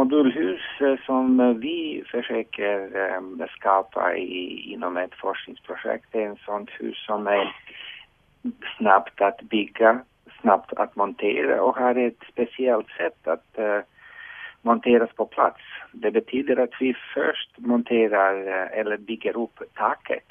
[0.00, 7.04] modulhus eh, som vi försöker eh, skapa i, inom ett forskningsprojekt är ett sånt hus
[7.06, 7.56] som är
[8.78, 10.00] snabbt att bygga,
[10.40, 13.80] snabbt att montera och har ett speciellt sätt att eh,
[14.62, 15.60] monteras på plats.
[15.92, 18.34] Det betyder att vi först monterar
[18.72, 20.28] eller bygger upp taket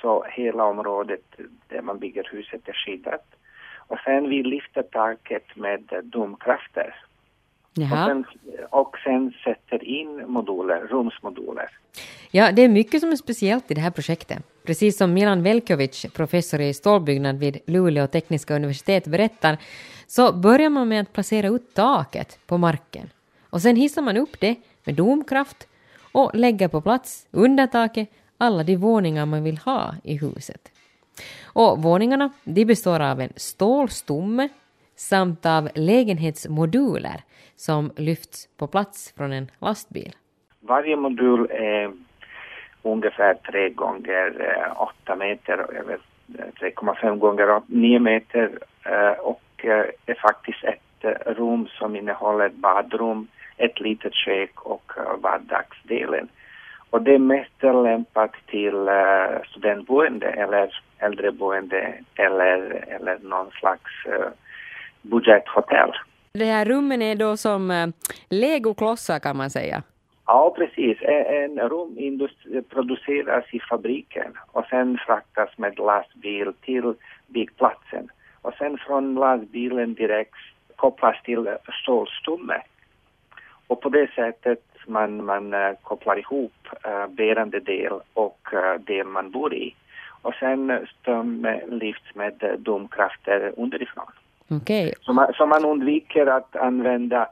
[0.00, 1.26] så hela området
[1.68, 3.24] där man bygger huset är skyddat.
[3.88, 6.94] Och sen vi lyfter taket med domkrafter.
[7.76, 8.24] Och sen,
[8.70, 11.70] och sen sätter in moduler, rumsmoduler.
[12.30, 14.38] Ja, det är mycket som är speciellt i det här projektet.
[14.66, 19.58] Precis som Milan Velkovic, professor i stålbyggnad vid Luleå tekniska universitet, berättar,
[20.06, 23.10] så börjar man med att placera ut taket på marken.
[23.50, 25.68] Och sen hissar man upp det med domkraft
[26.12, 30.72] och lägger på plats under taket alla de våningar man vill ha i huset.
[31.42, 34.48] Och våningarna de består av en stålstomme
[34.96, 37.22] samt av lägenhetsmoduler
[37.56, 40.12] som lyfts på plats från en lastbil.
[40.60, 41.92] Varje modul är
[42.82, 44.32] ungefär 3 gånger
[44.76, 45.66] 8 meter,
[46.60, 48.58] 3,5 gånger 9 meter
[49.20, 50.82] och eh, eh, eh, är faktiskt ett
[51.26, 56.28] rum som innehåller badrum, ett litet kök och vardagsdelen.
[56.90, 58.88] Och det är mest lämpat till
[59.50, 64.28] studentboende eller äldreboende eller, eller någon slags uh,
[65.10, 65.92] budgethotell.
[66.32, 67.88] De här rummen är då som uh,
[68.30, 69.82] legoklossar kan man säga?
[70.26, 70.98] Ja, precis.
[71.02, 72.28] En rum
[72.68, 76.94] produceras i fabriken och sen fraktas med lastbil till
[77.26, 78.08] byggplatsen.
[78.42, 80.34] Och sen från lastbilen direkt
[80.76, 82.62] kopplas till stålstomme.
[83.66, 89.06] Och på det sättet man, man uh, kopplar ihop uh, bärande del och uh, del
[89.06, 89.74] man bor i.
[90.22, 94.12] Och sen ström lyfts med domkrafter underifrån.
[94.48, 94.92] Okay.
[95.00, 97.28] Så, man, så man undviker att använda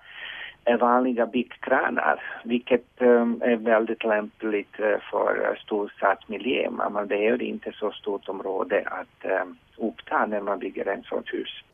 [0.80, 6.70] vanliga byggkranar, vilket um, är väldigt lämpligt uh, för storstadsmiljö.
[6.70, 11.64] Man behöver inte så stort område att um, uppta när man bygger en sånt hus.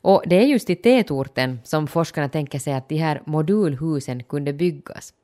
[0.00, 4.52] Och det är just i tätorten som forskarna tänker sig att de här modulhusen kunde
[4.52, 5.14] byggas.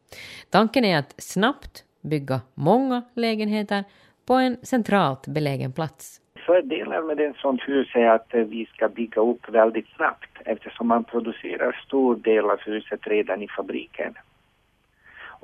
[0.51, 3.85] Tanken är att snabbt bygga många lägenheter
[4.27, 6.21] på en centralt belägen plats.
[6.47, 11.05] Fördelen med ett sånt hus är att vi ska bygga upp väldigt snabbt eftersom man
[11.05, 14.15] producerar stor del av huset redan i fabriken.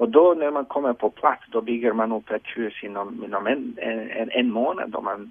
[0.01, 3.47] Och då när man kommer på plats då bygger man upp ett hus inom, inom
[3.47, 5.31] en, en, en månad om man,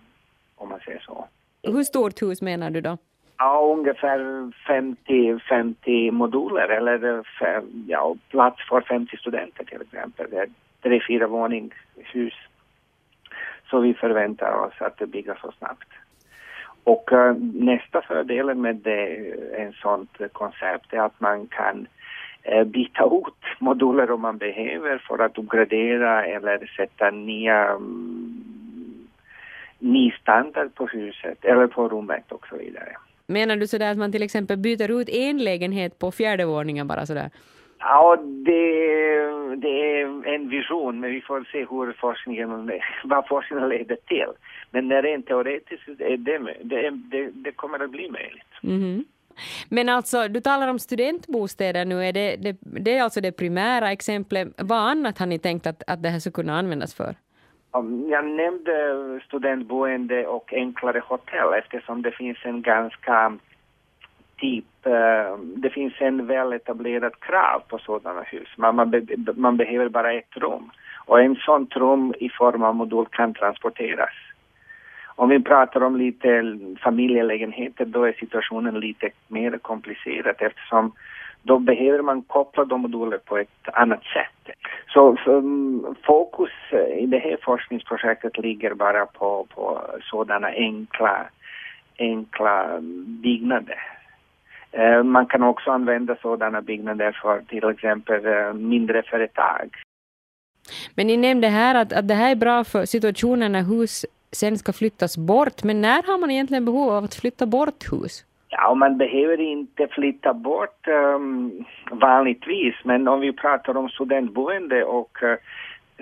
[0.55, 1.27] om man säger så.
[1.63, 2.97] Hur stort hus menar du då?
[3.37, 7.23] Ja, ungefär 50, 50 moduler eller
[7.87, 10.27] ja, plats för 50 studenter till exempel.
[10.29, 10.49] Det är
[10.81, 12.33] tre, fyra våningshus.
[13.69, 15.87] Så vi förväntar oss att det bygger så snabbt.
[16.83, 21.87] Och uh, nästa fördelen med det, eh, en sånt koncept är att man kan
[22.53, 28.49] uh, byta ut moduler om man behöver för att uppgradera eller sätta nya um,
[29.79, 32.97] ny standard på huset eller på rummet och så vidare.
[33.27, 37.05] Menar du sådär att man till exempel byter ut en lägenhet på fjärde våningen bara
[37.05, 37.29] sådär?
[37.79, 38.61] Ja, det,
[39.55, 42.71] det är en vision, men vi får se hur forskningen,
[43.03, 44.31] vad forskningen leder till.
[44.71, 48.53] Men rent teoretiskt, är det, det, det, det kommer att bli möjligt.
[48.63, 49.05] Mm.
[49.69, 53.91] Men alltså, du talar om studentbostäder nu, är det, det, det är alltså det primära
[53.91, 54.47] exemplet.
[54.57, 57.15] Vad annat har ni tänkt att, att det här skulle kunna användas för?
[58.09, 63.37] Jag nämnde studentboende och enklare hotell eftersom det finns en ganska
[64.39, 68.47] typ, eh, det finns en väl etablerad krav på sådana hus.
[68.57, 69.01] Man, man, be,
[69.35, 70.71] man behöver bara ett rum
[71.05, 74.13] och en sån rum i form av modul kan transporteras.
[75.15, 80.91] Om vi pratar om lite familjelägenheter då är situationen lite mer komplicerad eftersom
[81.43, 84.55] då behöver man koppla de moduler på ett annat sätt.
[84.93, 86.51] Så mm, fokus
[86.97, 91.25] i det här forskningsprojektet ligger bara på, på sådana enkla,
[91.97, 93.98] enkla byggnader.
[94.77, 99.69] Uh, man kan också använda sådana byggnader för till exempel uh, mindre företag.
[100.95, 104.57] Men ni nämnde här att, att det här är bra för situationen när hus sen
[104.57, 105.63] ska flyttas bort.
[105.63, 108.25] Men när har man egentligen behov av att flytta bort hus?
[108.49, 115.17] Ja, man behöver inte flytta bort um, vanligtvis, men om vi pratar om studentboende och
[115.23, 115.35] uh,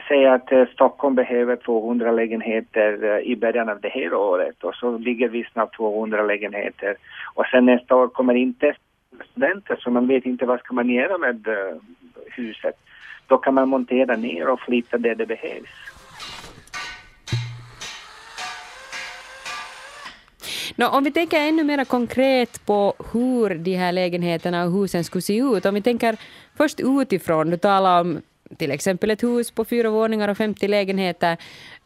[0.07, 4.75] säger att uh, Stockholm behöver 200 lägenheter uh, i början av det här året och
[4.75, 6.95] så ligger vi snart 200 lägenheter
[7.37, 8.75] och sen nästa år kommer inte
[9.31, 11.77] studenter så man vet inte vad ska man göra med eh,
[12.25, 12.75] huset.
[13.27, 15.69] Då kan man montera ner och flytta där det behövs.
[20.75, 25.21] No, om vi tänker ännu mer konkret på hur de här lägenheterna och husen skulle
[25.21, 25.65] se ut.
[25.65, 26.17] Om vi tänker
[26.57, 28.21] först utifrån, du talar om
[28.57, 31.31] till exempel ett hus på fyra våningar och 50 lägenheter.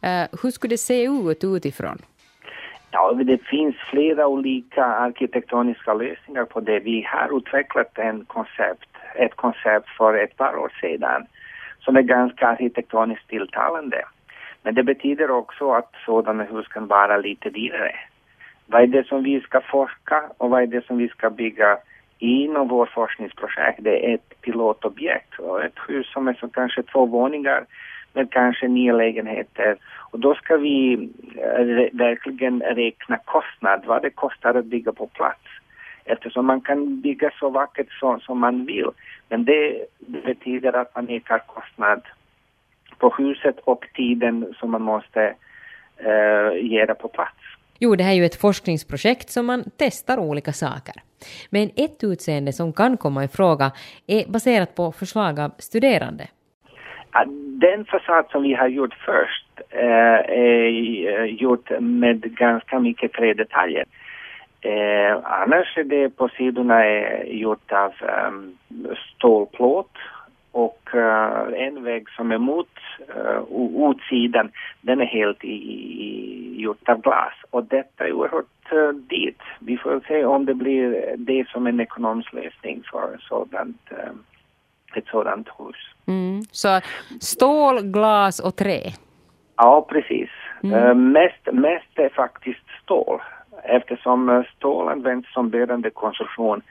[0.05, 2.01] Uh, hur skulle det se ut utifrån?
[2.91, 6.79] Ja, det finns flera olika arkitektoniska lösningar på det.
[6.79, 11.25] Vi har utvecklat en koncept, ett koncept för ett par år sedan
[11.79, 14.01] som är ganska arkitektoniskt tilltalande.
[14.63, 17.95] Men det betyder också att sådana hus kan vara lite dyrare.
[18.65, 21.77] Vad är det som vi ska forska och vad är det som vi ska bygga
[22.19, 23.79] inom vårt forskningsprojekt?
[23.83, 27.65] Det är ett pilotobjekt och ett hus som är så kanske två våningar
[28.13, 29.77] med kanske nio lägenheter.
[30.11, 30.93] Och då ska vi
[31.37, 35.39] eh, verkligen räkna kostnad, vad det kostar att bygga på plats.
[36.05, 38.89] Eftersom man kan bygga så vackert så, som man vill.
[39.29, 42.01] Men det betyder att man ökar kostnad
[42.97, 45.35] på huset och tiden som man måste
[45.97, 47.37] äh, ge det på plats.
[47.79, 50.95] Jo, det här är ju ett forskningsprojekt som man testar olika saker.
[51.49, 53.71] Men ett utseende som kan komma i fråga
[54.07, 56.27] är baserat på förslag av studerande.
[57.61, 63.85] Den fasad som vi har gjort först eh, är eh, gjort med ganska mycket trädetaljer.
[64.61, 67.93] Eh, annars är det på sidorna är gjort av
[68.27, 68.57] um,
[69.15, 69.97] stålplåt
[70.51, 72.69] och uh, en vägg som är mot
[73.15, 77.33] eh, uh, utsidan, den är helt i, i, gjort av glas.
[77.49, 79.41] Och detta är oerhört uh, dyrt.
[79.59, 84.13] Vi får se om det blir det som en ekonomisk lösning för sådant, uh,
[84.97, 85.75] ett sådant hus.
[86.07, 86.41] Mm.
[86.51, 86.79] Så
[87.19, 88.81] stål, glas och trä?
[89.55, 90.29] Ja, precis.
[90.63, 90.83] Mm.
[90.83, 93.21] Uh, mest, mest är faktiskt stål
[93.63, 96.61] eftersom stål används som bärande konstruktion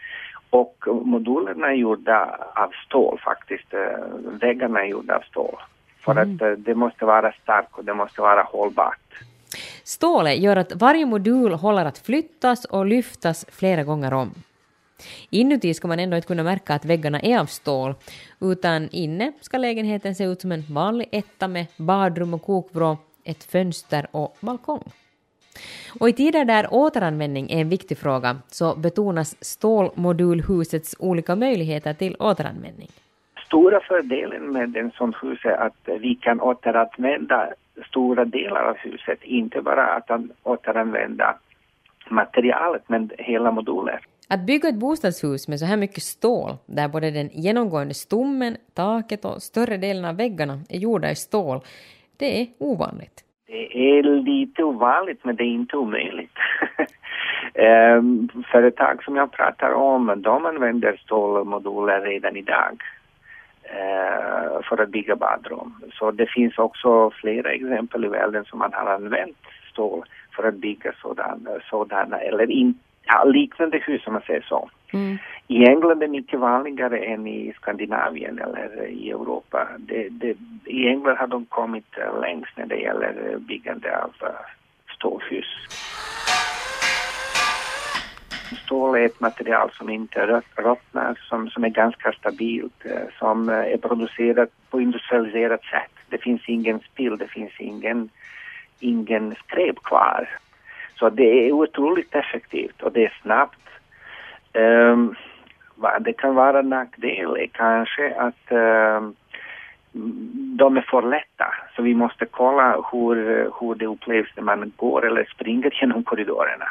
[0.51, 3.75] och modulerna är gjorda av stål faktiskt.
[3.75, 3.81] Eh,
[4.41, 5.57] väggarna är gjorda av stål.
[5.99, 6.35] För mm.
[6.35, 9.25] att eh, det måste vara starkt och det måste vara hållbart.
[9.85, 14.31] Stålet gör att varje modul håller att flyttas och lyftas flera gånger om.
[15.31, 17.95] Inuti ska man ändå inte kunna märka att väggarna är av stål,
[18.41, 23.45] utan inne ska lägenheten se ut som en vanlig etta med badrum och kokvrå, ett
[23.45, 24.83] fönster och balkong.
[26.01, 32.17] Och i tider där återanvändning är en viktig fråga så betonas stålmodulhusets olika möjligheter till
[32.19, 32.89] återanvändning.
[33.47, 37.49] Stora fördelen med en sån hus är att vi kan återanvända
[37.89, 40.11] stora delar av huset, inte bara att
[40.43, 41.39] återanvända
[42.09, 44.01] materialet men hela moduler.
[44.33, 49.25] Att bygga ett bostadshus med så här mycket stål, där både den genomgående stommen, taket
[49.25, 51.61] och större delen av väggarna är gjorda i stål,
[52.17, 53.25] det är ovanligt.
[53.47, 56.37] Det är lite ovanligt men det är inte omöjligt.
[57.99, 62.83] um, företag som jag pratar om, de använder stålmoduler redan idag
[63.65, 65.75] uh, för att bygga badrum.
[65.93, 69.39] Så det finns också flera exempel i världen som man har använt
[69.73, 70.05] stål
[70.37, 74.71] för att bygga sådana, sådana eller inte ja, liknande hus om man säger så.
[74.93, 75.19] Mm.
[75.49, 79.69] I England är det mycket vanligare än i Skandinavien eller i Europa.
[79.79, 84.29] Det, det, I England har de kommit längst när det gäller byggande av uh,
[84.97, 85.47] stålhus.
[88.65, 93.77] Stål är ett material som inte ruttnar, som, som är ganska stabilt, uh, som är
[93.77, 95.93] producerat på industrialiserat sätt.
[96.09, 98.09] Det finns ingen spill, det finns ingen,
[98.81, 100.29] ingen skräp kvar.
[101.01, 103.61] Så det är otroligt effektivt och det är snabbt.
[104.53, 105.15] Ehm, um,
[105.75, 109.15] vad det kan vara nackdel är kanske att um,
[110.59, 113.17] de är för lätta, så vi måste kolla hur,
[113.61, 116.69] hur det upplevs när man går eller springer genom korridorerna.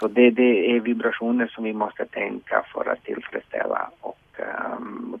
[0.00, 4.40] Så det, det är vibrationer som vi måste tänka för att tillfredsställa och
[4.78, 5.18] um,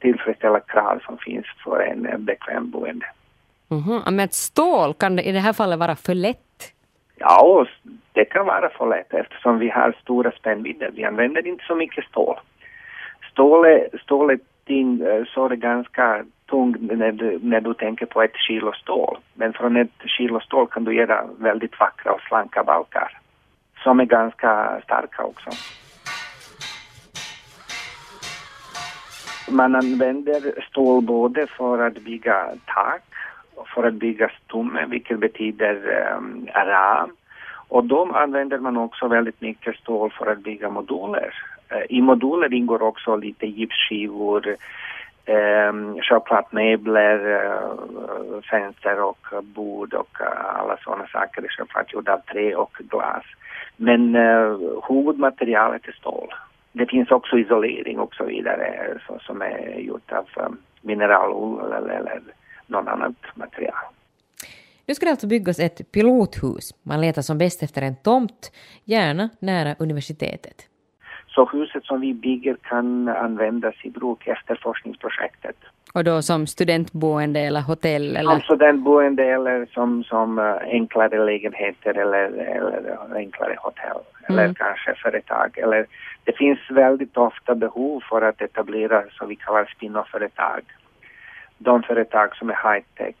[0.00, 3.06] tillfredsställa krav som finns för en bekväm boende.
[3.70, 4.10] Mm -hmm.
[4.10, 6.49] Men stål, kan det i det här fallet vara för lätt?
[7.20, 7.66] Ja,
[8.12, 10.90] det kan vara för lätt eftersom vi har stora spännvidder.
[10.94, 12.40] Vi använder inte så mycket stål.
[13.32, 13.64] Stål
[14.30, 18.36] är, ting, eh, så är det ganska tungt när du, när du tänker på ett
[18.36, 19.18] kilo stål.
[19.34, 23.18] Men från ett kilo stål kan du göra väldigt vackra och slanka balkar
[23.82, 25.50] som är ganska starka också.
[29.50, 33.02] Man använder stål både för att bygga tak
[33.66, 37.10] för att bygga stomme, vilket betyder ehm, um, ram.
[37.68, 41.34] Och de använder man också väldigt mycket stål för att bygga moduler.
[41.72, 44.56] Uh, I moduler ingår också lite gipsskivor,
[45.24, 51.92] ehm, um, möbler, uh, eh, fönster och bord och uh, alla sådana saker är självklart
[51.92, 53.24] gjorda av trä och glas.
[53.76, 56.34] Men uh, huvudmaterialet är stål.
[56.72, 61.94] Det finns också isolering och så vidare så, som är gjort av um, mineralull eller,
[61.94, 62.20] eller
[62.70, 63.84] något annat material.
[64.86, 66.74] Nu ska det alltså byggas ett pilothus.
[66.82, 68.52] Man letar som bäst efter en tomt,
[68.84, 70.66] gärna nära universitetet.
[71.28, 75.56] Så huset som vi bygger kan användas i bruk efter forskningsprojektet.
[75.94, 78.16] Och då som studentboende eller hotell?
[78.16, 78.30] Eller?
[78.30, 84.02] Som studentboende eller som, som uh, enklare lägenheter eller, eller enklare hotell.
[84.28, 84.38] Mm.
[84.38, 85.58] Eller kanske företag.
[85.58, 85.86] Eller,
[86.24, 90.60] det finns väldigt ofta behov för att etablera så vi kallar spin-off-företag.
[91.62, 93.14] De företag som är high-tech,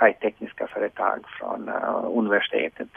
[0.00, 2.88] high-tekniska företag från uh, universitetet.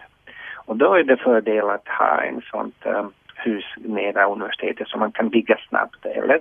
[0.56, 5.12] Och då är det fördel att ha en sånt um, hus nära universitetet som man
[5.12, 6.40] kan bygga snabbt eller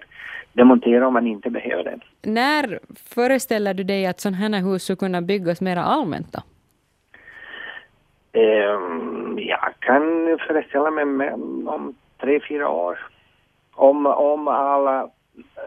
[0.52, 1.98] demontera om man inte behöver det.
[2.22, 2.78] När
[3.14, 6.40] föreställer du dig att sådana här hus skulle kunna byggas mer allmänt då?
[8.40, 10.02] Um, jag kan
[10.46, 11.32] föreställa mig
[11.66, 12.98] om tre, fyra år.
[13.74, 15.08] Om, om alla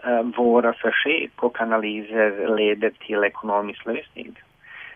[0.04, 4.40] Eh, våra försök och analyser leder till ekonomisk lösning.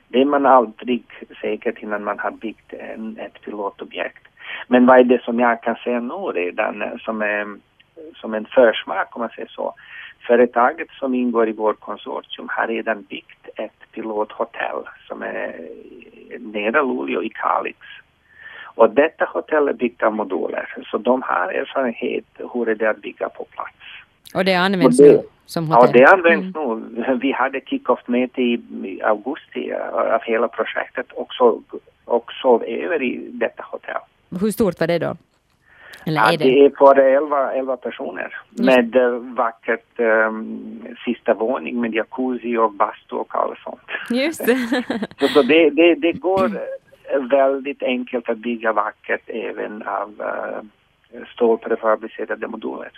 [0.08, 1.03] Det är man aldrig
[1.41, 4.27] säkert innan man har byggt en, ett pilotobjekt.
[4.67, 7.58] Men vad är det som jag kan säga nu redan eh, som, är,
[8.15, 9.74] som en försmak om man säger så.
[10.27, 15.70] Företaget som ingår i vårt konsortium har redan byggt ett pilothotell som är
[16.39, 17.77] nära Luleå i Kalix.
[18.75, 23.01] Och detta hotell är byggt av moduler, så de har erfarenhet hur det är att
[23.01, 24.04] bygga på plats.
[24.35, 25.89] Och det används det, nu som hotell?
[25.93, 26.79] Ja, det används mm.
[26.79, 27.17] nu.
[27.21, 28.61] Vi hade kick-off-möte i
[29.03, 29.73] augusti
[30.13, 31.61] av hela projektet och, så,
[32.05, 34.01] och sov över i detta hotell.
[34.41, 35.15] Hur stort var det då?
[36.07, 36.43] Eller ja, är det?
[36.43, 42.71] det är för 11, 11 personer med uh, vackert um, sista våning med jacuzzi och
[42.71, 43.89] bastu och allt sånt.
[44.09, 44.83] Just det.
[45.19, 46.51] så, så det, det, det, går
[47.29, 52.91] väldigt enkelt att bygga vackert även av uh, stålprefabricerade moduler.